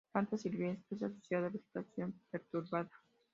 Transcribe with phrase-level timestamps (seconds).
[0.11, 2.89] Planta silvestre asociada a vegetación perturbada.